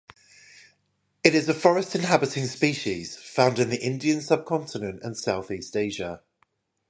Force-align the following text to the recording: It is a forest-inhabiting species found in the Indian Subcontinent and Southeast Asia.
It 1.23 1.35
is 1.35 1.47
a 1.47 1.53
forest-inhabiting 1.53 2.47
species 2.47 3.17
found 3.17 3.59
in 3.59 3.69
the 3.69 3.79
Indian 3.79 4.19
Subcontinent 4.21 4.99
and 5.03 5.15
Southeast 5.15 5.77
Asia. 5.77 6.23